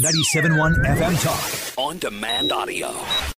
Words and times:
97.1 0.00 0.76
FM 0.86 1.22
Talk. 1.22 1.74
On 1.76 1.98
demand 1.98 2.52
audio. 2.52 2.90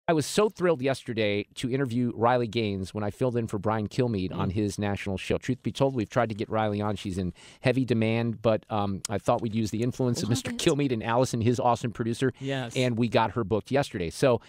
I 0.06 0.12
was 0.12 0.24
so 0.24 0.48
thrilled 0.48 0.80
yesterday 0.80 1.44
to 1.56 1.68
interview 1.68 2.12
Riley 2.14 2.46
Gaines 2.46 2.94
when 2.94 3.02
I 3.02 3.10
filled 3.10 3.36
in 3.36 3.48
for 3.48 3.58
Brian 3.58 3.88
Kilmeade 3.88 4.32
on 4.32 4.50
his 4.50 4.78
national 4.78 5.18
show. 5.18 5.38
Truth 5.38 5.64
be 5.64 5.72
told, 5.72 5.96
we've 5.96 6.08
tried 6.08 6.28
to 6.28 6.36
get 6.36 6.48
Riley 6.48 6.80
on. 6.80 6.94
She's 6.94 7.18
in 7.18 7.33
heavy 7.62 7.84
demand, 7.84 8.42
but 8.42 8.64
um, 8.70 9.02
I 9.08 9.18
thought 9.18 9.42
we'd 9.42 9.56
use 9.56 9.72
the 9.72 9.83
influence 9.83 10.22
of 10.22 10.28
Mr. 10.28 10.56
Kilmeade 10.56 10.92
and 10.92 11.02
Allison, 11.02 11.40
his 11.40 11.58
awesome 11.58 11.90
producer. 11.90 12.33
Yes. 12.38 12.77
And 12.77 12.96
we 12.96 13.08
got 13.08 13.33
her 13.33 13.42
booked 13.42 13.72
yesterday. 13.72 14.10
So 14.10 14.40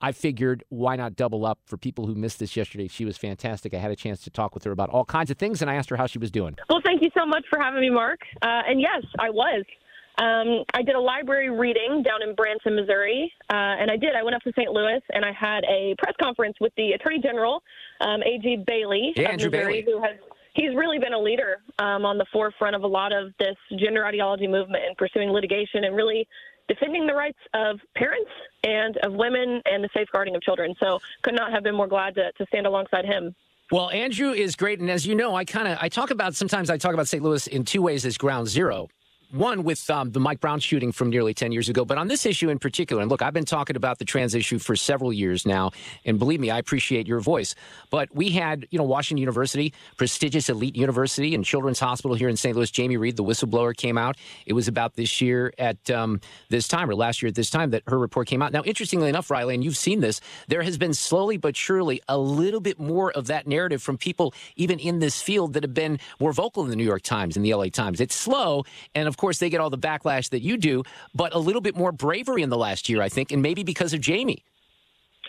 I 0.00 0.10
figured 0.10 0.64
why 0.70 0.96
not 0.96 1.14
double 1.14 1.46
up 1.46 1.60
for 1.66 1.76
people 1.76 2.06
who 2.06 2.16
missed 2.16 2.40
this 2.40 2.56
yesterday? 2.56 2.88
She 2.88 3.04
was 3.04 3.16
fantastic. 3.16 3.74
I 3.74 3.78
had 3.78 3.92
a 3.92 3.96
chance 3.96 4.22
to 4.22 4.30
talk 4.30 4.54
with 4.54 4.64
her 4.64 4.72
about 4.72 4.88
all 4.88 5.04
kinds 5.04 5.30
of 5.30 5.38
things, 5.38 5.62
and 5.62 5.70
I 5.70 5.74
asked 5.74 5.90
her 5.90 5.96
how 5.96 6.06
she 6.06 6.18
was 6.18 6.32
doing. 6.32 6.56
Well, 6.68 6.80
thank 6.84 7.00
you 7.00 7.10
so 7.16 7.24
much 7.26 7.44
for 7.48 7.60
having 7.60 7.80
me, 7.80 7.90
Mark. 7.90 8.20
Uh, 8.42 8.62
and 8.66 8.80
yes, 8.80 9.04
I 9.20 9.30
was. 9.30 9.64
Um, 10.20 10.64
I 10.74 10.82
did 10.82 10.96
a 10.96 11.00
library 11.00 11.48
reading 11.48 12.02
down 12.02 12.22
in 12.22 12.34
Branson, 12.34 12.76
Missouri, 12.76 13.32
uh, 13.48 13.54
and 13.80 13.90
I 13.90 13.96
did. 13.96 14.14
I 14.14 14.22
went 14.22 14.36
up 14.36 14.42
to 14.42 14.52
St. 14.52 14.70
Louis 14.70 15.00
and 15.14 15.24
I 15.24 15.32
had 15.32 15.64
a 15.64 15.94
press 15.98 16.14
conference 16.20 16.56
with 16.60 16.74
the 16.76 16.92
Attorney 16.92 17.20
General, 17.22 17.62
um, 18.02 18.20
A.G. 18.22 18.64
Bailey 18.66 19.14
Yeah, 19.16 19.30
Andrew 19.30 19.50
Missouri, 19.50 19.80
Bailey. 19.80 19.84
who 19.86 20.02
has 20.02 20.16
he's 20.52 20.74
really 20.74 20.98
been 20.98 21.14
a 21.14 21.18
leader 21.18 21.62
um, 21.78 22.04
on 22.04 22.18
the 22.18 22.26
forefront 22.32 22.76
of 22.76 22.82
a 22.82 22.86
lot 22.86 23.12
of 23.12 23.32
this 23.38 23.56
gender 23.78 24.04
ideology 24.04 24.46
movement 24.46 24.84
and 24.86 24.94
pursuing 24.98 25.30
litigation 25.30 25.84
and 25.84 25.96
really 25.96 26.28
defending 26.68 27.06
the 27.06 27.14
rights 27.14 27.38
of 27.54 27.80
parents 27.96 28.30
and 28.62 28.98
of 28.98 29.14
women 29.14 29.62
and 29.64 29.82
the 29.82 29.88
safeguarding 29.94 30.36
of 30.36 30.42
children. 30.42 30.74
So 30.80 31.00
could 31.22 31.34
not 31.34 31.50
have 31.50 31.62
been 31.62 31.74
more 31.74 31.88
glad 31.88 32.14
to, 32.16 32.30
to 32.32 32.46
stand 32.48 32.66
alongside 32.66 33.06
him. 33.06 33.34
Well, 33.72 33.88
Andrew 33.90 34.32
is 34.32 34.54
great, 34.54 34.80
and 34.80 34.90
as 34.90 35.06
you 35.06 35.14
know, 35.14 35.34
I 35.34 35.46
kind 35.46 35.66
of 35.66 35.78
I 35.80 35.88
talk 35.88 36.10
about 36.10 36.34
sometimes 36.34 36.68
I 36.68 36.76
talk 36.76 36.92
about 36.92 37.08
St. 37.08 37.22
Louis 37.22 37.46
in 37.46 37.64
two 37.64 37.80
ways 37.80 38.04
as 38.04 38.18
ground 38.18 38.48
zero. 38.48 38.88
One 39.32 39.62
with 39.62 39.88
um, 39.90 40.10
the 40.10 40.18
Mike 40.18 40.40
Brown 40.40 40.58
shooting 40.58 40.90
from 40.90 41.08
nearly 41.08 41.34
10 41.34 41.52
years 41.52 41.68
ago, 41.68 41.84
but 41.84 41.98
on 41.98 42.08
this 42.08 42.26
issue 42.26 42.50
in 42.50 42.58
particular, 42.58 43.00
and 43.00 43.08
look, 43.08 43.22
I've 43.22 43.32
been 43.32 43.44
talking 43.44 43.76
about 43.76 44.00
the 44.00 44.04
trans 44.04 44.34
issue 44.34 44.58
for 44.58 44.74
several 44.74 45.12
years 45.12 45.46
now, 45.46 45.70
and 46.04 46.18
believe 46.18 46.40
me, 46.40 46.50
I 46.50 46.58
appreciate 46.58 47.06
your 47.06 47.20
voice. 47.20 47.54
But 47.90 48.12
we 48.12 48.30
had, 48.30 48.66
you 48.70 48.78
know, 48.78 48.84
Washington 48.84 49.18
University, 49.18 49.72
prestigious 49.96 50.48
elite 50.48 50.74
university 50.74 51.32
and 51.36 51.44
Children's 51.44 51.78
Hospital 51.78 52.16
here 52.16 52.28
in 52.28 52.36
St. 52.36 52.56
Louis. 52.56 52.70
Jamie 52.72 52.96
Reed, 52.96 53.16
the 53.16 53.22
whistleblower, 53.22 53.76
came 53.76 53.96
out. 53.96 54.16
It 54.46 54.54
was 54.54 54.66
about 54.66 54.96
this 54.96 55.20
year 55.20 55.52
at 55.58 55.88
um, 55.92 56.20
this 56.48 56.66
time, 56.66 56.90
or 56.90 56.96
last 56.96 57.22
year 57.22 57.28
at 57.28 57.36
this 57.36 57.50
time, 57.50 57.70
that 57.70 57.84
her 57.86 57.98
report 57.98 58.26
came 58.26 58.42
out. 58.42 58.52
Now, 58.52 58.62
interestingly 58.64 59.08
enough, 59.08 59.30
Riley, 59.30 59.54
and 59.54 59.62
you've 59.62 59.76
seen 59.76 60.00
this, 60.00 60.20
there 60.48 60.62
has 60.62 60.76
been 60.76 60.92
slowly 60.92 61.36
but 61.36 61.56
surely 61.56 62.02
a 62.08 62.18
little 62.18 62.60
bit 62.60 62.80
more 62.80 63.12
of 63.12 63.28
that 63.28 63.46
narrative 63.46 63.80
from 63.80 63.96
people, 63.96 64.34
even 64.56 64.80
in 64.80 64.98
this 64.98 65.22
field, 65.22 65.52
that 65.52 65.62
have 65.62 65.74
been 65.74 66.00
more 66.18 66.32
vocal 66.32 66.64
in 66.64 66.70
the 66.70 66.76
New 66.76 66.84
York 66.84 67.02
Times 67.02 67.36
and 67.36 67.44
the 67.44 67.54
LA 67.54 67.66
Times. 67.66 68.00
It's 68.00 68.16
slow, 68.16 68.64
and 68.92 69.06
of 69.06 69.19
course, 69.20 69.38
they 69.38 69.50
get 69.50 69.60
all 69.60 69.70
the 69.70 69.78
backlash 69.78 70.30
that 70.30 70.40
you 70.42 70.56
do, 70.56 70.82
but 71.14 71.34
a 71.34 71.38
little 71.38 71.60
bit 71.60 71.76
more 71.76 71.92
bravery 71.92 72.42
in 72.42 72.50
the 72.50 72.58
last 72.58 72.88
year, 72.88 73.02
I 73.02 73.08
think, 73.08 73.30
and 73.30 73.42
maybe 73.42 73.62
because 73.62 73.92
of 73.92 74.00
Jamie. 74.00 74.44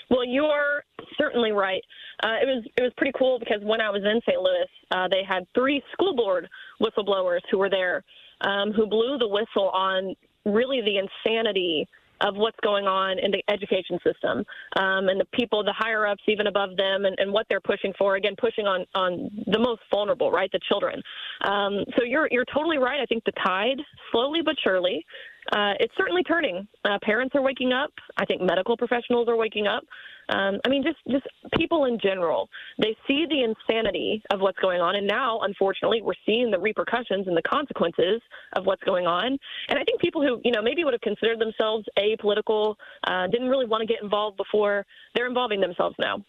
Well, 0.10 0.26
you 0.26 0.46
are 0.46 0.84
certainly 1.18 1.52
right. 1.52 1.82
Uh, 2.24 2.36
it 2.42 2.46
was 2.46 2.64
it 2.78 2.82
was 2.82 2.92
pretty 2.98 3.14
cool 3.18 3.40
because 3.40 3.62
when 3.64 3.82
I 3.82 3.90
was 3.90 4.04
in 4.04 4.22
St. 4.28 4.40
Louis, 4.40 4.68
uh, 4.92 5.08
they 5.08 5.24
had 5.28 5.44
three 5.56 5.82
school 5.94 6.16
board 6.16 6.48
whistleblowers 6.82 7.40
who 7.50 7.58
were 7.58 7.70
there, 7.70 8.04
um, 8.42 8.72
who 8.72 8.86
blew 8.86 9.18
the 9.18 9.28
whistle 9.28 9.70
on 9.70 10.16
really 10.46 10.82
the 10.82 10.98
insanity 10.98 11.88
of 12.26 12.36
what's 12.36 12.58
going 12.62 12.86
on 12.86 13.20
in 13.20 13.32
the 13.32 13.44
education 13.50 14.00
system 14.04 14.40
um, 14.76 15.10
and 15.10 15.20
the 15.20 15.26
people, 15.34 15.64
the 15.64 15.74
higher 15.74 16.08
ups, 16.08 16.24
even 16.28 16.48
above 16.48 16.76
them, 16.78 17.06
and, 17.06 17.16
and 17.20 17.32
what 17.32 17.46
they're 17.50 17.62
pushing 17.62 17.94
for. 17.98 18.16
Again, 18.16 18.36
pushing 18.40 18.68
on 18.68 18.86
on 18.96 19.30
the 19.48 19.60
most 19.60 19.82
vulnerable, 19.92 20.32
right, 20.32 20.52
the 20.52 20.60
children. 20.68 21.02
Um, 21.42 21.84
so 21.98 22.04
you're 22.04 22.28
you're 22.32 22.46
totally 22.54 22.78
right. 22.78 23.00
I 23.02 23.06
think 23.06 23.24
the 23.26 23.34
tide, 23.44 23.80
slowly 24.12 24.42
but 24.44 24.56
surely, 24.64 25.06
uh, 25.54 25.74
it's 25.80 25.94
certainly 25.98 26.24
turning. 26.24 26.68
Uh, 26.86 26.98
parents 27.04 27.36
are 27.36 27.42
waking 27.42 27.74
up. 27.74 27.92
I 28.18 28.26
think 28.26 28.42
medical 28.42 28.78
professionals 28.78 29.28
are 29.28 29.36
waking 29.38 29.68
up. 29.68 29.84
Um, 30.32 30.60
I 30.66 30.70
mean, 30.70 30.84
just 30.84 30.98
just 31.10 31.26
people 31.58 31.86
in 31.86 32.00
general. 32.02 32.50
They 32.78 32.96
see 33.08 33.26
the 33.30 33.44
insanity 33.44 34.24
of 34.32 34.40
what's 34.40 34.60
going 34.60 34.82
on, 34.82 34.96
and 34.96 35.08
now, 35.08 35.40
unfortunately, 35.42 36.02
we're 36.02 36.14
seeing 36.26 36.50
the 36.52 36.60
repercussions 36.60 37.28
and 37.28 37.36
the 37.36 37.42
consequences 37.42 38.22
of 38.56 38.66
what's 38.66 38.84
going 38.84 39.08
on. 39.08 39.38
And 39.70 39.80
I 39.80 39.84
think 39.84 40.00
people 40.00 40.22
who, 40.22 40.40
you 40.44 40.52
know, 40.52 40.62
maybe 40.62 40.84
would 40.84 40.94
have 40.94 41.02
considered 41.02 41.40
themselves 41.40 41.86
apolitical, 42.00 42.76
uh, 43.06 43.28
didn't 43.28 43.50
really 43.50 43.66
want 43.66 43.82
to 43.82 43.88
get 43.88 44.02
involved 44.02 44.38
before, 44.38 44.86
they're 45.16 45.28
involving 45.28 45.60
themselves 45.60 45.96
now. 46.00 46.24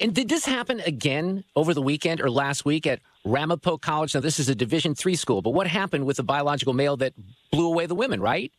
And 0.00 0.14
did 0.14 0.28
this 0.28 0.46
happen 0.46 0.80
again 0.80 1.44
over 1.54 1.74
the 1.74 1.82
weekend 1.82 2.20
or 2.20 2.30
last 2.30 2.64
week 2.64 2.86
at 2.86 3.00
Ramapo 3.24 3.76
College? 3.78 4.14
Now, 4.14 4.20
this 4.20 4.38
is 4.38 4.48
a 4.48 4.54
Division 4.54 4.94
three 4.94 5.16
school, 5.16 5.42
but 5.42 5.50
what 5.50 5.66
happened 5.66 6.06
with 6.06 6.16
the 6.16 6.22
biological 6.22 6.72
male 6.72 6.96
that 6.98 7.12
blew 7.50 7.66
away 7.66 7.86
the 7.86 7.94
women, 7.94 8.20
right? 8.20 8.52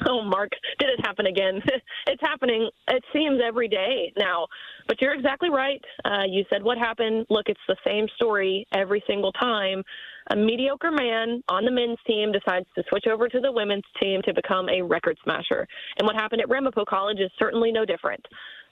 Oh, 0.08 0.22
Mark, 0.22 0.50
did 0.78 0.90
it 0.90 1.04
happen 1.04 1.26
again? 1.26 1.62
it's 2.06 2.20
happening, 2.20 2.68
it 2.88 3.04
seems, 3.12 3.40
every 3.44 3.68
day 3.68 4.12
now. 4.16 4.46
But 4.86 5.00
you're 5.00 5.14
exactly 5.14 5.50
right. 5.50 5.80
Uh, 6.04 6.24
you 6.28 6.44
said 6.52 6.62
what 6.62 6.78
happened. 6.78 7.26
Look, 7.30 7.48
it's 7.48 7.60
the 7.68 7.76
same 7.86 8.06
story 8.16 8.66
every 8.72 9.02
single 9.06 9.32
time. 9.32 9.82
A 10.30 10.36
mediocre 10.36 10.90
man 10.90 11.42
on 11.48 11.64
the 11.64 11.70
men's 11.70 11.98
team 12.06 12.32
decides 12.32 12.66
to 12.76 12.84
switch 12.88 13.06
over 13.06 13.28
to 13.28 13.40
the 13.40 13.52
women's 13.52 13.84
team 14.00 14.22
to 14.22 14.32
become 14.32 14.68
a 14.68 14.82
record 14.82 15.18
smasher. 15.22 15.66
And 15.98 16.06
what 16.06 16.16
happened 16.16 16.40
at 16.40 16.48
Ramapo 16.48 16.84
College 16.84 17.20
is 17.20 17.30
certainly 17.38 17.72
no 17.72 17.84
different. 17.84 18.24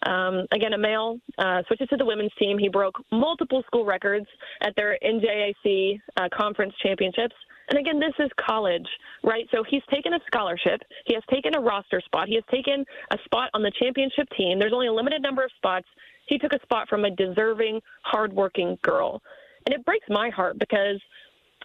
Um, 0.07 0.47
again, 0.53 0.73
a 0.73 0.79
male 0.79 1.19
uh, 1.39 1.63
switches 1.67 1.89
to 1.89 1.97
the 1.97 2.05
women's 2.05 2.33
team. 2.39 2.59
He 2.59 2.69
broke 2.69 2.95
multiple 3.11 3.63
school 3.67 3.85
records 3.85 4.27
at 4.63 4.75
their 4.77 4.99
NJAC 5.05 6.01
uh, 6.17 6.29
conference 6.35 6.75
championships. 6.83 7.35
And 7.69 7.79
again, 7.79 8.01
this 8.01 8.15
is 8.19 8.31
college, 8.39 8.87
right? 9.23 9.47
So 9.51 9.65
he's 9.69 9.83
taken 9.91 10.15
a 10.15 10.19
scholarship. 10.27 10.81
He 11.07 11.15
has 11.15 11.23
taken 11.31 11.55
a 11.55 11.61
roster 11.61 12.01
spot. 12.05 12.29
He 12.29 12.35
has 12.35 12.45
taken 12.51 12.85
a 13.11 13.19
spot 13.25 13.51
on 13.55 13.63
the 13.63 13.73
championship 13.81 14.29
team. 14.37 14.59
There's 14.59 14.73
only 14.73 14.89
a 14.89 14.93
limited 14.93 15.23
number 15.23 15.45
of 15.45 15.51
spots. 15.57 15.87
He 16.27 16.39
took 16.39 16.53
a 16.53 16.61
spot 16.63 16.89
from 16.89 17.05
a 17.05 17.11
deserving, 17.11 17.81
hardworking 18.03 18.79
girl. 18.83 19.23
And 19.67 19.75
it 19.75 19.85
breaks 19.85 20.07
my 20.09 20.31
heart 20.31 20.59
because 20.59 21.01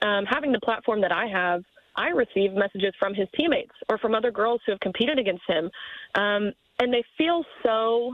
um, 0.02 0.26
having 0.26 0.52
the 0.52 0.60
platform 0.60 1.02
that 1.02 1.12
I 1.12 1.26
have, 1.28 1.64
I 1.96 2.10
receive 2.10 2.54
messages 2.54 2.94
from 3.00 3.16
his 3.16 3.28
teammates 3.36 3.74
or 3.90 3.98
from 3.98 4.14
other 4.14 4.32
girls 4.32 4.62
who 4.66 4.72
have 4.72 4.80
competed 4.80 5.18
against 5.18 5.44
him. 5.48 5.70
Um, 6.16 6.52
and 6.80 6.94
they 6.94 7.04
feel 7.18 7.44
so 7.64 8.14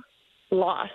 lost. 0.52 0.92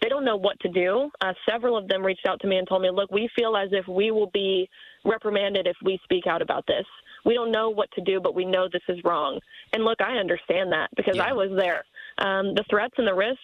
They 0.00 0.08
don't 0.08 0.24
know 0.24 0.36
what 0.36 0.58
to 0.60 0.68
do. 0.68 1.10
Uh, 1.20 1.32
several 1.48 1.76
of 1.76 1.88
them 1.88 2.02
reached 2.04 2.26
out 2.26 2.40
to 2.40 2.46
me 2.46 2.56
and 2.56 2.66
told 2.68 2.82
me, 2.82 2.90
look, 2.90 3.10
we 3.10 3.28
feel 3.36 3.56
as 3.56 3.68
if 3.72 3.86
we 3.86 4.10
will 4.10 4.30
be 4.32 4.68
reprimanded 5.04 5.66
if 5.66 5.76
we 5.84 5.98
speak 6.04 6.26
out 6.26 6.42
about 6.42 6.66
this. 6.66 6.86
We 7.24 7.34
don't 7.34 7.52
know 7.52 7.68
what 7.70 7.90
to 7.92 8.00
do, 8.00 8.20
but 8.20 8.34
we 8.34 8.44
know 8.46 8.66
this 8.72 8.82
is 8.88 8.98
wrong. 9.04 9.40
And 9.72 9.84
look, 9.84 10.00
I 10.00 10.16
understand 10.16 10.72
that 10.72 10.88
because 10.96 11.16
Yeah. 11.16 11.28
I 11.28 11.32
was 11.32 11.50
there. 11.56 11.84
Um, 12.18 12.54
the 12.54 12.64
threats 12.70 12.94
and 12.96 13.06
the 13.06 13.14
risk, 13.14 13.40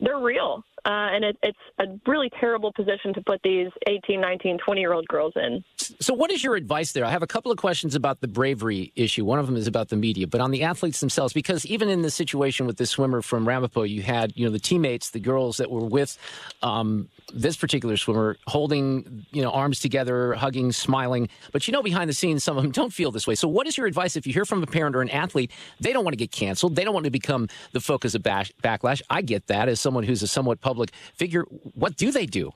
they're 0.00 0.18
real. 0.18 0.64
Uh, 0.84 1.08
and 1.12 1.24
it, 1.24 1.36
it's 1.42 1.58
a 1.78 1.84
really 2.10 2.30
terrible 2.40 2.72
position 2.72 3.12
to 3.14 3.20
put 3.22 3.40
these 3.42 3.68
18, 3.86 4.20
19, 4.20 4.58
20 4.64 4.80
year 4.80 4.92
old 4.92 5.06
girls 5.08 5.34
in. 5.36 5.62
So, 6.00 6.14
what 6.14 6.30
is 6.30 6.42
your 6.42 6.54
advice 6.56 6.92
there? 6.92 7.04
I 7.04 7.10
have 7.10 7.22
a 7.22 7.26
couple 7.26 7.50
of 7.50 7.58
questions 7.58 7.94
about 7.94 8.20
the 8.20 8.28
bravery 8.28 8.92
issue. 8.96 9.24
One 9.24 9.38
of 9.38 9.46
them 9.46 9.56
is 9.56 9.66
about 9.66 9.88
the 9.88 9.96
media, 9.96 10.26
but 10.26 10.40
on 10.40 10.50
the 10.50 10.62
athletes 10.62 11.00
themselves, 11.00 11.32
because 11.32 11.64
even 11.66 11.88
in 11.88 12.02
the 12.02 12.10
situation 12.10 12.66
with 12.66 12.76
this 12.76 12.90
swimmer 12.90 13.22
from 13.22 13.46
Ramapo, 13.46 13.82
you 13.82 14.02
had 14.02 14.32
you 14.36 14.44
know 14.44 14.50
the 14.50 14.58
teammates, 14.58 15.10
the 15.10 15.20
girls 15.20 15.56
that 15.58 15.70
were 15.70 15.84
with 15.84 16.18
um, 16.62 17.08
this 17.32 17.56
particular 17.56 17.96
swimmer, 17.96 18.36
holding 18.46 19.26
you 19.32 19.42
know 19.42 19.50
arms 19.50 19.80
together, 19.80 20.34
hugging, 20.34 20.72
smiling. 20.72 21.28
But 21.52 21.66
you 21.66 21.72
know, 21.72 21.82
behind 21.82 22.08
the 22.08 22.14
scenes, 22.14 22.44
some 22.44 22.56
of 22.56 22.62
them 22.62 22.72
don't 22.72 22.92
feel 22.92 23.10
this 23.10 23.26
way. 23.26 23.34
So, 23.34 23.48
what 23.48 23.66
is 23.66 23.76
your 23.76 23.86
advice 23.86 24.16
if 24.16 24.26
you 24.26 24.32
hear 24.32 24.44
from 24.44 24.62
a 24.62 24.66
parent 24.66 24.96
or 24.96 25.02
an 25.02 25.10
athlete? 25.10 25.50
They 25.80 25.92
don't 25.92 26.04
want 26.04 26.12
to 26.12 26.18
get 26.18 26.30
canceled. 26.30 26.76
They 26.76 26.84
don't 26.84 26.94
want 26.94 27.04
to 27.04 27.10
become 27.10 27.48
the 27.72 27.80
focus 27.80 28.14
of 28.14 28.22
bash- 28.22 28.52
backlash. 28.62 29.02
I 29.10 29.22
get 29.22 29.46
that 29.46 29.68
as 29.68 29.80
someone 29.80 30.04
who's 30.04 30.22
a 30.22 30.28
somewhat 30.28 30.60
public 30.60 30.90
figure. 31.14 31.42
What 31.74 31.96
do 31.96 32.10
they 32.10 32.26
do? 32.26 32.52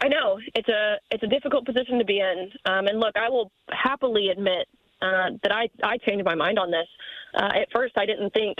I 0.00 0.08
know 0.08 0.38
it's 0.54 0.68
a 0.68 0.96
it's 1.10 1.22
a 1.22 1.26
difficult 1.26 1.64
position 1.64 1.98
to 1.98 2.04
be 2.04 2.20
in. 2.20 2.50
Um, 2.66 2.86
and 2.86 3.00
look, 3.00 3.16
I 3.16 3.28
will 3.28 3.50
happily 3.70 4.28
admit 4.28 4.68
uh, 5.02 5.30
that 5.42 5.52
I 5.52 5.68
I 5.82 5.98
changed 5.98 6.24
my 6.24 6.34
mind 6.34 6.58
on 6.58 6.70
this. 6.70 6.86
Uh, 7.34 7.60
at 7.60 7.68
first, 7.72 7.94
I 7.96 8.06
didn't 8.06 8.32
think 8.32 8.56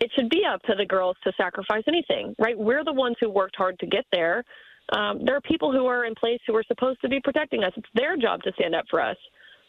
it 0.00 0.10
should 0.14 0.30
be 0.30 0.44
up 0.50 0.62
to 0.62 0.74
the 0.76 0.86
girls 0.86 1.16
to 1.24 1.32
sacrifice 1.36 1.84
anything. 1.86 2.34
Right? 2.38 2.58
We're 2.58 2.84
the 2.84 2.92
ones 2.92 3.16
who 3.20 3.30
worked 3.30 3.56
hard 3.56 3.78
to 3.80 3.86
get 3.86 4.06
there. 4.12 4.44
Um, 4.92 5.24
there 5.24 5.36
are 5.36 5.40
people 5.42 5.72
who 5.72 5.86
are 5.86 6.04
in 6.04 6.14
place 6.14 6.40
who 6.46 6.56
are 6.56 6.64
supposed 6.66 7.00
to 7.02 7.08
be 7.08 7.20
protecting 7.22 7.62
us. 7.62 7.72
It's 7.76 7.88
their 7.94 8.16
job 8.16 8.42
to 8.42 8.52
stand 8.52 8.74
up 8.74 8.86
for 8.90 9.00
us. 9.00 9.16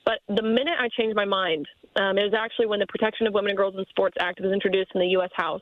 But 0.04 0.20
the 0.28 0.42
minute 0.42 0.74
I 0.80 0.90
changed 0.98 1.16
my 1.16 1.26
mind, 1.26 1.68
um, 1.96 2.18
it 2.18 2.24
was 2.24 2.34
actually 2.36 2.66
when 2.66 2.80
the 2.80 2.88
Protection 2.88 3.28
of 3.28 3.34
Women 3.34 3.52
and 3.52 3.58
Girls 3.58 3.76
in 3.78 3.86
Sports 3.90 4.18
Act 4.20 4.40
was 4.42 4.52
introduced 4.52 4.92
in 4.96 5.02
the 5.02 5.08
U.S. 5.10 5.30
House. 5.36 5.62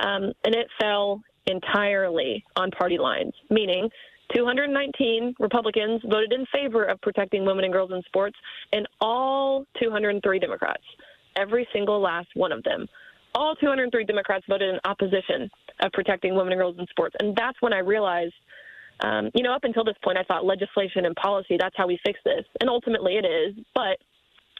Um, 0.00 0.32
and 0.44 0.54
it 0.54 0.66
fell 0.80 1.22
entirely 1.46 2.44
on 2.56 2.70
party 2.72 2.98
lines, 2.98 3.32
meaning 3.48 3.88
219 4.34 5.34
Republicans 5.38 6.00
voted 6.04 6.32
in 6.32 6.44
favor 6.46 6.84
of 6.84 7.00
protecting 7.00 7.44
women 7.44 7.64
and 7.64 7.72
girls 7.72 7.90
in 7.92 8.02
sports, 8.02 8.36
and 8.72 8.86
all 9.00 9.64
203 9.80 10.38
Democrats, 10.38 10.82
every 11.36 11.66
single 11.72 12.00
last 12.00 12.28
one 12.34 12.52
of 12.52 12.62
them, 12.62 12.86
all 13.34 13.54
203 13.56 14.04
Democrats 14.04 14.44
voted 14.48 14.74
in 14.74 14.80
opposition 14.84 15.50
of 15.80 15.92
protecting 15.92 16.34
women 16.34 16.52
and 16.52 16.60
girls 16.60 16.76
in 16.78 16.86
sports. 16.88 17.14
And 17.20 17.34
that's 17.36 17.60
when 17.60 17.72
I 17.72 17.78
realized, 17.78 18.34
um, 19.00 19.30
you 19.34 19.42
know, 19.42 19.52
up 19.54 19.64
until 19.64 19.84
this 19.84 19.96
point, 20.02 20.18
I 20.18 20.24
thought 20.24 20.44
legislation 20.44 21.06
and 21.06 21.14
policy, 21.16 21.56
that's 21.58 21.76
how 21.76 21.86
we 21.86 21.98
fix 22.04 22.18
this. 22.24 22.44
And 22.60 22.68
ultimately 22.68 23.16
it 23.16 23.24
is. 23.24 23.54
But 23.74 23.98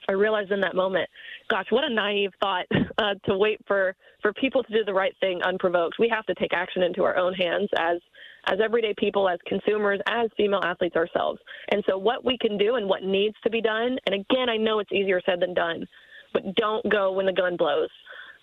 I 0.09 0.13
realized 0.13 0.51
in 0.51 0.61
that 0.61 0.75
moment, 0.75 1.09
gosh, 1.49 1.67
what 1.71 1.85
a 1.85 1.93
naive 1.93 2.31
thought 2.41 2.67
uh, 2.99 3.15
to 3.27 3.37
wait 3.37 3.61
for, 3.67 3.95
for 4.23 4.33
people 4.35 4.63
to 4.63 4.73
do 4.73 4.85
the 4.85 4.95
right 4.95 5.15
thing 5.21 5.43
unprovoked. 5.43 5.97
We 5.99 6.09
have 6.09 6.27
to 6.27 6.35
take 6.35 6.53
action 6.53 6.83
into 6.83 7.03
our 7.05 7.17
own 7.17 7.35
hands 7.35 7.69
as 7.79 7.99
as 8.47 8.59
everyday 8.63 8.95
people, 8.97 9.29
as 9.29 9.39
consumers, 9.47 10.01
as 10.07 10.31
female 10.37 10.61
athletes 10.63 10.97
ourselves. 10.97 11.41
And 11.71 11.83
so, 11.89 11.99
what 11.99 12.25
we 12.25 12.39
can 12.39 12.57
do 12.59 12.77
and 12.77 12.89
what 12.89 13.03
needs 13.03 13.37
to 13.45 13.51
be 13.51 13.61
done, 13.61 13.99
and 14.07 14.15
again, 14.15 14.49
I 14.49 14.57
know 14.57 14.79
it's 14.79 14.93
easier 14.93 15.21
said 15.25 15.41
than 15.41 15.55
done, 15.55 15.87
but 16.33 16.55
don't 16.57 16.89
go 16.91 17.13
when 17.13 17.27
the 17.27 17.33
gun 17.33 17.57
blows. 17.57 17.91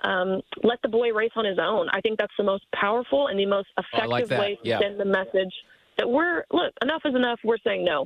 Um, 0.02 0.42
let 0.64 0.80
the 0.84 0.90
boy 0.90 1.12
race 1.12 1.32
on 1.36 1.46
his 1.46 1.58
own. 1.60 1.88
I 1.92 2.02
think 2.02 2.20
that's 2.20 2.34
the 2.38 2.44
most 2.44 2.66
powerful 2.74 3.28
and 3.28 3.40
the 3.40 3.48
most 3.48 3.68
effective 3.78 4.30
like 4.30 4.30
way 4.30 4.60
to 4.62 4.70
yeah. 4.70 4.80
send 4.80 5.00
the 5.00 5.06
message 5.06 5.54
that 5.98 6.08
we're 6.08 6.44
look 6.52 6.74
enough 6.84 7.02
is 7.06 7.16
enough. 7.16 7.40
We're 7.44 7.58
saying 7.64 7.84
no. 7.84 8.06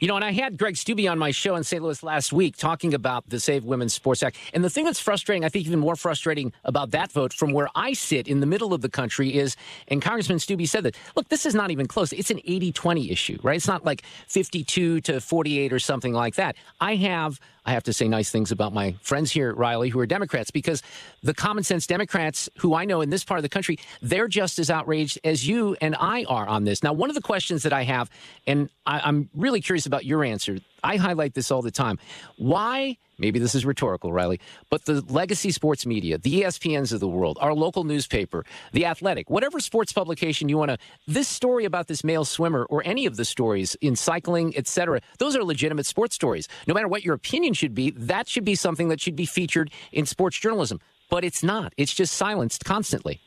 You 0.00 0.08
know, 0.08 0.16
and 0.16 0.24
I 0.24 0.32
had 0.32 0.56
Greg 0.56 0.76
Steube 0.76 1.10
on 1.10 1.18
my 1.18 1.30
show 1.30 1.56
in 1.56 1.62
St. 1.62 1.82
Louis 1.82 2.02
last 2.02 2.32
week 2.32 2.56
talking 2.56 2.94
about 2.94 3.28
the 3.28 3.38
Save 3.38 3.64
Women's 3.64 3.92
Sports 3.92 4.22
Act. 4.22 4.38
And 4.54 4.64
the 4.64 4.70
thing 4.70 4.86
that's 4.86 4.98
frustrating, 4.98 5.44
I 5.44 5.50
think 5.50 5.66
even 5.66 5.78
more 5.78 5.94
frustrating 5.94 6.54
about 6.64 6.92
that 6.92 7.12
vote 7.12 7.34
from 7.34 7.52
where 7.52 7.68
I 7.74 7.92
sit 7.92 8.26
in 8.26 8.40
the 8.40 8.46
middle 8.46 8.72
of 8.72 8.80
the 8.80 8.88
country 8.88 9.36
is, 9.36 9.56
and 9.88 10.00
Congressman 10.00 10.38
Steube 10.38 10.66
said 10.66 10.84
that, 10.84 10.96
look, 11.16 11.28
this 11.28 11.44
is 11.44 11.54
not 11.54 11.70
even 11.70 11.86
close. 11.86 12.14
It's 12.14 12.30
an 12.30 12.40
80 12.46 12.72
20 12.72 13.10
issue, 13.10 13.38
right? 13.42 13.56
It's 13.56 13.68
not 13.68 13.84
like 13.84 14.02
52 14.28 15.02
to 15.02 15.20
48 15.20 15.70
or 15.70 15.78
something 15.78 16.14
like 16.14 16.36
that. 16.36 16.56
I 16.80 16.94
have 16.94 17.38
I 17.64 17.72
have 17.72 17.82
to 17.84 17.92
say 17.92 18.08
nice 18.08 18.30
things 18.30 18.50
about 18.50 18.72
my 18.72 18.96
friends 19.02 19.30
here, 19.30 19.50
at 19.50 19.56
Riley, 19.56 19.90
who 19.90 20.00
are 20.00 20.06
Democrats, 20.06 20.50
because 20.50 20.82
the 21.22 21.34
common 21.34 21.62
sense 21.62 21.86
Democrats 21.86 22.48
who 22.58 22.74
I 22.74 22.84
know 22.84 23.00
in 23.00 23.10
this 23.10 23.22
part 23.22 23.38
of 23.38 23.42
the 23.42 23.48
country, 23.48 23.78
they're 24.00 24.28
just 24.28 24.58
as 24.58 24.70
outraged 24.70 25.18
as 25.24 25.46
you 25.46 25.76
and 25.80 25.94
I 25.98 26.24
are 26.24 26.46
on 26.46 26.64
this. 26.64 26.82
Now, 26.82 26.92
one 26.92 27.10
of 27.10 27.14
the 27.14 27.22
questions 27.22 27.62
that 27.64 27.72
I 27.72 27.82
have, 27.82 28.10
and 28.46 28.70
I, 28.86 29.00
I'm 29.00 29.28
really 29.34 29.60
curious 29.60 29.86
about 29.90 30.04
your 30.04 30.22
answer, 30.22 30.58
I 30.84 30.96
highlight 30.96 31.34
this 31.34 31.50
all 31.50 31.62
the 31.62 31.72
time. 31.72 31.98
Why? 32.36 32.96
Maybe 33.18 33.38
this 33.38 33.54
is 33.54 33.66
rhetorical, 33.66 34.12
Riley, 34.12 34.40
but 34.70 34.86
the 34.86 35.02
legacy 35.02 35.50
sports 35.50 35.84
media, 35.84 36.16
the 36.16 36.42
ESPNs 36.42 36.92
of 36.92 37.00
the 37.00 37.08
world, 37.08 37.36
our 37.40 37.52
local 37.52 37.84
newspaper, 37.84 38.46
the 38.72 38.86
Athletic, 38.86 39.28
whatever 39.28 39.60
sports 39.60 39.92
publication 39.92 40.48
you 40.48 40.56
want 40.56 40.70
to, 40.70 40.78
this 41.06 41.28
story 41.28 41.66
about 41.66 41.86
this 41.88 42.02
male 42.02 42.24
swimmer 42.24 42.64
or 42.70 42.82
any 42.86 43.04
of 43.04 43.16
the 43.16 43.24
stories 43.26 43.74
in 43.82 43.94
cycling, 43.94 44.56
etc., 44.56 45.00
those 45.18 45.36
are 45.36 45.44
legitimate 45.44 45.86
sports 45.86 46.14
stories. 46.14 46.48
No 46.66 46.72
matter 46.72 46.88
what 46.88 47.04
your 47.04 47.14
opinion 47.14 47.52
should 47.52 47.74
be, 47.74 47.90
that 47.90 48.26
should 48.26 48.44
be 48.44 48.54
something 48.54 48.88
that 48.88 49.00
should 49.00 49.16
be 49.16 49.26
featured 49.26 49.70
in 49.92 50.06
sports 50.06 50.38
journalism. 50.38 50.80
But 51.10 51.24
it's 51.24 51.42
not. 51.42 51.74
It's 51.76 51.92
just 51.92 52.14
silenced 52.14 52.64
constantly. 52.64 53.20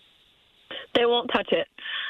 They 0.96 1.06
won't 1.06 1.30
touch 1.32 1.52
it, 1.52 1.68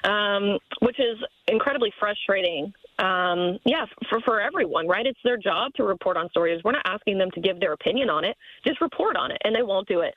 um, 0.09 0.59
which 0.81 0.99
is 0.99 1.17
incredibly 1.47 1.91
frustrating 1.99 2.73
um, 2.99 3.57
yeah, 3.65 3.85
for, 4.09 4.19
for 4.21 4.41
everyone, 4.41 4.87
right? 4.87 5.05
It's 5.05 5.19
their 5.23 5.37
job 5.37 5.73
to 5.75 5.83
report 5.83 6.17
on 6.17 6.29
stories. 6.29 6.61
We're 6.63 6.73
not 6.73 6.85
asking 6.85 7.17
them 7.17 7.31
to 7.31 7.41
give 7.41 7.59
their 7.59 7.73
opinion 7.73 8.09
on 8.09 8.23
it. 8.23 8.37
Just 8.65 8.81
report 8.81 9.15
on 9.15 9.31
it, 9.31 9.37
and 9.43 9.55
they 9.55 9.63
won't 9.63 9.87
do 9.87 10.01
it. 10.01 10.13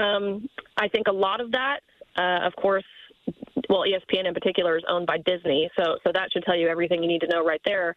Um, 0.00 0.48
I 0.78 0.88
think 0.88 1.08
a 1.08 1.12
lot 1.12 1.40
of 1.40 1.50
that, 1.52 1.80
uh, 2.16 2.46
of 2.46 2.54
course, 2.56 2.84
well, 3.68 3.82
ESPN 3.82 4.26
in 4.26 4.34
particular 4.34 4.76
is 4.76 4.84
owned 4.88 5.06
by 5.06 5.18
Disney, 5.26 5.70
so 5.76 5.96
so 6.04 6.10
that 6.12 6.28
should 6.32 6.44
tell 6.44 6.56
you 6.56 6.68
everything 6.68 7.02
you 7.02 7.08
need 7.08 7.20
to 7.20 7.28
know 7.28 7.44
right 7.44 7.60
there. 7.64 7.94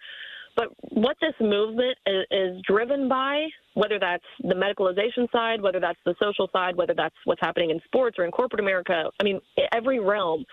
But 0.56 0.68
what 0.92 1.18
this 1.20 1.34
movement 1.40 1.98
is, 2.06 2.26
is 2.30 2.62
driven 2.68 3.10
by, 3.10 3.48
whether 3.74 3.98
that's 4.00 4.24
the 4.40 4.54
medicalization 4.54 5.32
side, 5.32 5.62
whether 5.62 5.80
that's 5.80 5.98
the 6.06 6.14
social 6.22 6.48
side, 6.54 6.76
whether 6.76 6.94
that's 6.94 7.16
what's 7.26 7.42
happening 7.42 7.72
in 7.72 7.80
sports 7.86 8.18
or 8.20 8.26
in 8.26 8.32
corporate 8.32 8.60
America, 8.60 9.10
I 9.20 9.24
mean, 9.24 9.40
every 9.74 10.00
realm, 10.00 10.46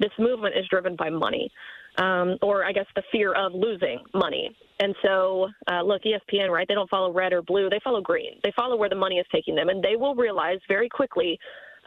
this 0.00 0.10
movement 0.18 0.56
is 0.56 0.66
driven 0.68 0.96
by 0.96 1.08
money 1.08 1.52
um, 1.98 2.38
or 2.42 2.64
I 2.64 2.72
guess 2.72 2.86
the 2.96 3.02
fear 3.12 3.32
of 3.34 3.52
losing 3.54 4.00
money. 4.14 4.56
And 4.80 4.94
so, 5.02 5.48
uh, 5.70 5.82
look, 5.82 6.02
ESPN, 6.02 6.50
right? 6.50 6.66
They 6.66 6.74
don't 6.74 6.90
follow 6.90 7.12
red 7.12 7.32
or 7.32 7.42
blue; 7.42 7.70
they 7.70 7.80
follow 7.82 8.00
green. 8.00 8.40
They 8.42 8.52
follow 8.56 8.76
where 8.76 8.88
the 8.88 8.96
money 8.96 9.16
is 9.16 9.26
taking 9.32 9.54
them, 9.54 9.68
and 9.68 9.82
they 9.82 9.96
will 9.96 10.14
realize 10.14 10.58
very 10.68 10.88
quickly 10.88 11.38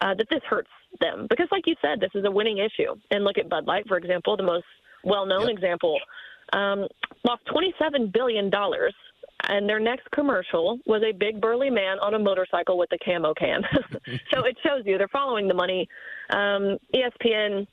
uh, 0.02 0.14
that 0.16 0.28
this 0.30 0.42
hurts 0.50 0.70
them 1.02 1.28
because, 1.30 1.48
like 1.52 1.68
you 1.68 1.76
said, 1.82 2.00
this 2.00 2.12
is 2.16 2.24
a 2.26 2.32
winning 2.32 2.60
issue. 2.60 2.96
And 3.12 3.24
look 3.24 3.38
at 3.38 3.50
Bud 3.50 3.66
Light, 3.66 3.88
for 3.88 3.98
example, 3.98 4.38
the 4.38 4.44
most 4.44 4.66
well-known 5.04 5.48
yep. 5.48 5.52
example, 5.52 6.00
um, 6.54 6.88
lost 7.26 7.46
twenty-seven 7.52 8.12
billion 8.14 8.50
dollars 8.50 8.94
and 9.50 9.70
their 9.70 9.80
next 9.80 10.10
commercial 10.12 10.80
was 10.86 11.04
a 11.04 11.12
big 11.12 11.40
burly 11.40 11.70
man 11.70 12.00
on 12.00 12.14
a 12.16 12.20
motorcycle 12.20 12.78
with 12.78 12.92
a 12.92 12.98
camo 13.04 13.34
can. 13.34 13.62
so 14.34 14.44
it 14.46 14.58
shows 14.64 14.82
you 14.86 14.98
they're 14.98 15.08
following 15.10 15.48
the 15.48 15.54
money. 15.54 15.88
Um, 16.32 16.78
ESPN 16.94 17.68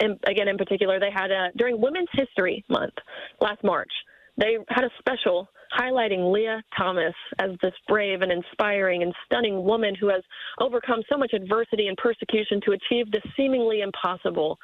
in, 0.00 0.18
again, 0.26 0.48
in 0.48 0.56
particular, 0.56 1.00
they 1.00 1.10
had 1.10 1.30
a 1.30 1.48
during 1.56 1.80
Women's 1.80 2.08
History 2.12 2.64
Month 2.68 2.94
last 3.40 3.62
March. 3.62 3.90
They 4.38 4.58
had 4.68 4.84
a 4.84 4.90
special 4.98 5.48
highlighting 5.76 6.32
Lia 6.32 6.62
Thomas 6.76 7.14
as 7.38 7.50
this 7.62 7.72
brave 7.88 8.22
and 8.22 8.30
inspiring 8.30 9.02
and 9.02 9.14
stunning 9.24 9.64
woman 9.64 9.94
who 9.94 10.08
has 10.08 10.22
overcome 10.60 11.02
so 11.10 11.16
much 11.16 11.32
adversity 11.32 11.88
and 11.88 11.96
persecution 11.96 12.60
to 12.66 12.72
achieve 12.72 13.10
the 13.10 13.20
seemingly 13.36 13.80
impossible, 13.80 14.58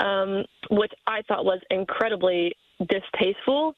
um, 0.00 0.44
which 0.70 0.92
I 1.06 1.22
thought 1.28 1.44
was 1.44 1.60
incredibly 1.70 2.54
distasteful, 2.88 3.74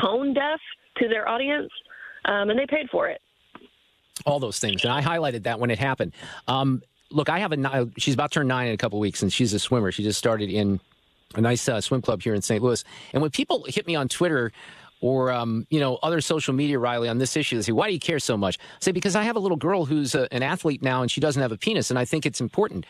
tone 0.00 0.34
deaf 0.34 0.60
to 0.98 1.08
their 1.08 1.28
audience, 1.28 1.70
um, 2.24 2.50
and 2.50 2.58
they 2.58 2.66
paid 2.66 2.88
for 2.90 3.08
it. 3.08 3.20
All 4.26 4.40
those 4.40 4.58
things, 4.58 4.84
and 4.84 4.92
I 4.92 5.00
highlighted 5.00 5.44
that 5.44 5.60
when 5.60 5.70
it 5.70 5.78
happened. 5.78 6.12
Um, 6.48 6.82
look, 7.10 7.28
I 7.28 7.38
have 7.38 7.52
a. 7.52 7.90
She's 7.98 8.14
about 8.14 8.30
to 8.32 8.40
turn 8.40 8.48
nine 8.48 8.68
in 8.68 8.74
a 8.74 8.78
couple 8.78 8.98
weeks, 8.98 9.22
and 9.22 9.32
she's 9.32 9.52
a 9.52 9.58
swimmer. 9.58 9.92
She 9.92 10.02
just 10.02 10.18
started 10.18 10.50
in 10.50 10.80
a 11.34 11.40
nice 11.40 11.68
uh, 11.68 11.80
swim 11.80 12.02
club 12.02 12.22
here 12.22 12.34
in 12.34 12.42
St. 12.42 12.62
Louis. 12.62 12.84
And 13.12 13.22
when 13.22 13.30
people 13.30 13.64
hit 13.68 13.86
me 13.86 13.94
on 13.94 14.08
Twitter 14.08 14.52
or 15.00 15.30
um, 15.30 15.66
you 15.70 15.80
know 15.80 15.96
other 16.02 16.20
social 16.20 16.54
media, 16.54 16.78
Riley, 16.78 17.08
on 17.08 17.18
this 17.18 17.36
issue. 17.36 17.56
They 17.56 17.62
say, 17.62 17.72
"Why 17.72 17.86
do 17.88 17.92
you 17.92 18.00
care 18.00 18.18
so 18.18 18.36
much?" 18.36 18.58
I 18.58 18.76
say, 18.80 18.92
"Because 18.92 19.16
I 19.16 19.22
have 19.22 19.36
a 19.36 19.40
little 19.40 19.56
girl 19.56 19.84
who's 19.84 20.14
a, 20.14 20.32
an 20.32 20.42
athlete 20.42 20.82
now, 20.82 21.02
and 21.02 21.10
she 21.10 21.20
doesn't 21.20 21.40
have 21.40 21.52
a 21.52 21.56
penis, 21.56 21.90
and 21.90 21.98
I 21.98 22.04
think 22.04 22.26
it's 22.26 22.40
important." 22.40 22.86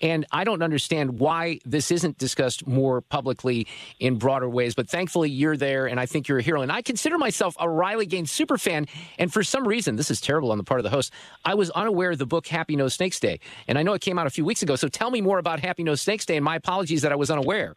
And 0.00 0.26
I 0.32 0.42
don't 0.42 0.62
understand 0.62 1.20
why 1.20 1.60
this 1.64 1.92
isn't 1.92 2.18
discussed 2.18 2.66
more 2.66 3.00
publicly 3.00 3.68
in 4.00 4.18
broader 4.18 4.48
ways. 4.48 4.74
But 4.74 4.90
thankfully, 4.90 5.30
you're 5.30 5.56
there, 5.56 5.86
and 5.86 6.00
I 6.00 6.06
think 6.06 6.26
you're 6.26 6.38
a 6.38 6.42
hero. 6.42 6.62
And 6.62 6.72
I 6.72 6.82
consider 6.82 7.18
myself 7.18 7.54
a 7.60 7.68
Riley 7.68 8.06
Gaines 8.06 8.32
super 8.32 8.58
fan. 8.58 8.86
And 9.18 9.32
for 9.32 9.44
some 9.44 9.66
reason, 9.66 9.94
this 9.94 10.10
is 10.10 10.20
terrible 10.20 10.50
on 10.50 10.58
the 10.58 10.64
part 10.64 10.80
of 10.80 10.84
the 10.84 10.90
host. 10.90 11.12
I 11.44 11.54
was 11.54 11.70
unaware 11.70 12.10
of 12.10 12.18
the 12.18 12.26
book 12.26 12.48
Happy 12.48 12.74
No 12.74 12.88
Snakes 12.88 13.20
Day, 13.20 13.38
and 13.68 13.78
I 13.78 13.84
know 13.84 13.92
it 13.92 14.00
came 14.00 14.18
out 14.18 14.26
a 14.26 14.30
few 14.30 14.44
weeks 14.44 14.62
ago. 14.62 14.74
So 14.74 14.88
tell 14.88 15.10
me 15.10 15.20
more 15.20 15.38
about 15.38 15.60
Happy 15.60 15.84
No 15.84 15.94
Snakes 15.94 16.26
Day. 16.26 16.36
And 16.36 16.44
my 16.44 16.56
apologies 16.56 17.02
that 17.02 17.12
I 17.12 17.16
was 17.16 17.30
unaware. 17.30 17.76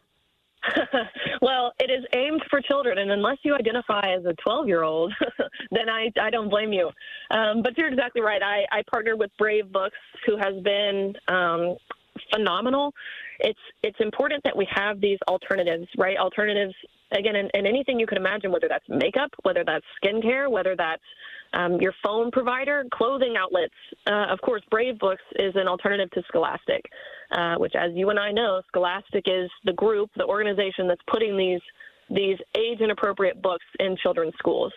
well, 1.40 1.72
it 1.78 1.90
is 1.90 2.04
aimed 2.14 2.42
for 2.50 2.60
children, 2.60 2.98
and 2.98 3.10
unless 3.10 3.38
you 3.42 3.54
identify 3.54 4.14
as 4.16 4.24
a 4.24 4.34
12 4.42 4.68
year 4.68 4.82
old, 4.82 5.12
then 5.70 5.88
I, 5.88 6.10
I 6.20 6.30
don't 6.30 6.48
blame 6.48 6.72
you. 6.72 6.90
Um, 7.30 7.62
but 7.62 7.76
you're 7.76 7.88
exactly 7.88 8.22
right. 8.22 8.42
I, 8.42 8.64
I 8.70 8.82
partnered 8.90 9.18
with 9.18 9.30
Brave 9.38 9.72
Books, 9.72 9.98
who 10.26 10.36
has 10.36 10.62
been 10.62 11.14
um, 11.28 11.76
phenomenal 12.32 12.92
it's 13.40 13.58
it's 13.82 13.98
important 14.00 14.42
that 14.44 14.56
we 14.56 14.66
have 14.70 15.00
these 15.00 15.18
alternatives, 15.28 15.86
right? 15.96 16.16
Alternatives 16.16 16.74
again, 17.12 17.36
in, 17.36 17.48
in 17.54 17.66
anything 17.66 18.00
you 18.00 18.06
could 18.06 18.18
imagine, 18.18 18.50
whether 18.50 18.68
that's 18.68 18.84
makeup, 18.88 19.30
whether 19.42 19.64
that's 19.64 19.84
skincare, 20.02 20.50
whether 20.50 20.74
that's 20.76 21.02
um, 21.52 21.80
your 21.80 21.94
phone 22.02 22.30
provider, 22.30 22.84
clothing 22.92 23.36
outlets. 23.38 23.74
Uh, 24.06 24.26
of 24.30 24.40
course, 24.40 24.62
Brave 24.70 24.98
Books 24.98 25.22
is 25.36 25.54
an 25.54 25.68
alternative 25.68 26.10
to 26.12 26.22
Scholastic, 26.28 26.84
uh, 27.32 27.56
which, 27.56 27.74
as 27.74 27.90
you 27.94 28.10
and 28.10 28.18
I 28.18 28.30
know, 28.32 28.62
Scholastic 28.68 29.24
is 29.26 29.50
the 29.64 29.72
group, 29.72 30.10
the 30.16 30.24
organization 30.24 30.88
that's 30.88 31.02
putting 31.10 31.36
these 31.36 31.60
these 32.08 32.38
age 32.56 32.80
inappropriate 32.80 33.42
books 33.42 33.64
in 33.80 33.96
children's 33.96 34.34
schools. 34.38 34.72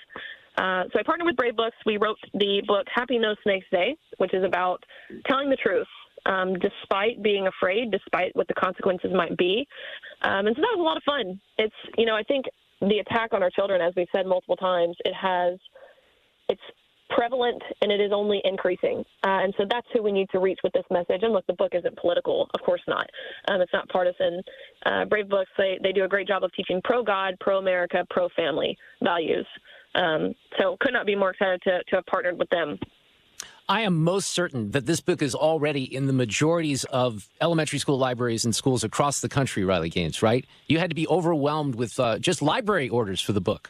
Uh, 0.57 0.85
so 0.91 0.99
I 0.99 1.03
partnered 1.03 1.27
with 1.27 1.35
Brave 1.35 1.55
Books. 1.55 1.77
We 1.85 1.97
wrote 1.97 2.17
the 2.33 2.63
book 2.67 2.87
Happy 2.93 3.19
No 3.19 3.35
Snakes 3.43 3.67
Day, 3.71 3.95
which 4.17 4.33
is 4.33 4.43
about 4.43 4.83
telling 5.27 5.49
the 5.49 5.55
truth 5.55 5.87
um, 6.25 6.55
despite 6.59 7.21
being 7.21 7.47
afraid, 7.47 7.91
despite 7.91 8.35
what 8.35 8.47
the 8.47 8.53
consequences 8.53 9.11
might 9.13 9.37
be. 9.37 9.67
Um, 10.21 10.47
and 10.47 10.55
so 10.55 10.61
that 10.61 10.75
was 10.75 10.79
a 10.79 10.83
lot 10.83 10.97
of 10.97 11.03
fun. 11.03 11.39
It's, 11.57 11.75
you 11.97 12.05
know, 12.05 12.15
I 12.15 12.23
think 12.23 12.45
the 12.81 12.99
attack 12.99 13.33
on 13.33 13.43
our 13.43 13.49
children, 13.49 13.81
as 13.81 13.93
we've 13.95 14.07
said 14.13 14.25
multiple 14.25 14.55
times, 14.55 14.95
it 15.05 15.13
has, 15.13 15.57
it's 16.49 16.61
prevalent 17.09 17.61
and 17.81 17.91
it 17.91 17.99
is 17.99 18.11
only 18.13 18.41
increasing. 18.43 18.99
Uh, 19.23 19.43
and 19.43 19.53
so 19.57 19.65
that's 19.69 19.87
who 19.93 20.03
we 20.03 20.11
need 20.11 20.29
to 20.31 20.39
reach 20.39 20.59
with 20.63 20.73
this 20.73 20.85
message. 20.89 21.21
And 21.23 21.33
look, 21.33 21.45
the 21.47 21.53
book 21.53 21.73
isn't 21.73 21.97
political, 21.97 22.49
of 22.53 22.61
course 22.61 22.81
not. 22.87 23.09
Um, 23.49 23.61
it's 23.61 23.73
not 23.73 23.87
partisan. 23.89 24.41
Uh, 24.85 25.05
Brave 25.05 25.29
Books, 25.29 25.51
they, 25.57 25.79
they 25.81 25.91
do 25.91 26.03
a 26.03 26.07
great 26.07 26.27
job 26.27 26.43
of 26.43 26.51
teaching 26.53 26.81
pro 26.83 27.03
God, 27.03 27.35
pro 27.39 27.57
America, 27.57 28.05
pro 28.09 28.29
family 28.29 28.77
values. 29.01 29.45
Um, 29.95 30.35
so 30.59 30.77
could 30.79 30.93
not 30.93 31.05
be 31.05 31.15
more 31.15 31.31
excited 31.31 31.61
to, 31.63 31.83
to 31.83 31.95
have 31.95 32.05
partnered 32.05 32.37
with 32.37 32.49
them. 32.49 32.77
I 33.67 33.81
am 33.81 34.03
most 34.03 34.29
certain 34.29 34.71
that 34.71 34.87
this 34.87 34.99
book 34.99 35.21
is 35.21 35.35
already 35.35 35.83
in 35.83 36.07
the 36.07 36.13
majorities 36.13 36.85
of 36.85 37.29
elementary 37.39 37.77
school 37.77 37.99
libraries 37.99 38.43
and 38.43 38.55
schools 38.55 38.83
across 38.83 39.21
the 39.21 39.29
country, 39.29 39.63
Riley 39.63 39.89
Gaines, 39.89 40.23
right? 40.23 40.43
You 40.67 40.79
had 40.79 40.89
to 40.89 40.95
be 40.95 41.07
overwhelmed 41.07 41.75
with 41.75 41.99
uh, 41.99 42.17
just 42.17 42.41
library 42.41 42.89
orders 42.89 43.21
for 43.21 43.31
the 43.31 43.41
book. 43.41 43.69